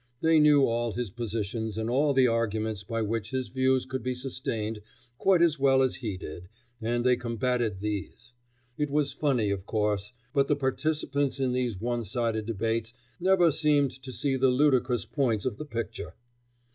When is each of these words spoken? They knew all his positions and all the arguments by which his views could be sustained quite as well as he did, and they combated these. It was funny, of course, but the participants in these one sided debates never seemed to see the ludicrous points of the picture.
They 0.21 0.39
knew 0.39 0.65
all 0.65 0.93
his 0.93 1.11
positions 1.11 1.77
and 1.77 1.87
all 1.87 2.11
the 2.11 2.25
arguments 2.25 2.83
by 2.83 3.03
which 3.03 3.29
his 3.29 3.49
views 3.49 3.85
could 3.85 4.01
be 4.01 4.15
sustained 4.15 4.79
quite 5.19 5.43
as 5.43 5.59
well 5.59 5.83
as 5.83 5.97
he 5.97 6.17
did, 6.17 6.49
and 6.81 7.05
they 7.05 7.15
combated 7.15 7.81
these. 7.81 8.33
It 8.79 8.89
was 8.89 9.13
funny, 9.13 9.51
of 9.51 9.67
course, 9.67 10.11
but 10.33 10.47
the 10.47 10.55
participants 10.55 11.39
in 11.39 11.51
these 11.51 11.79
one 11.79 12.03
sided 12.03 12.47
debates 12.47 12.93
never 13.19 13.51
seemed 13.51 13.91
to 13.91 14.11
see 14.11 14.35
the 14.37 14.49
ludicrous 14.49 15.05
points 15.05 15.45
of 15.45 15.57
the 15.59 15.65
picture. 15.65 16.15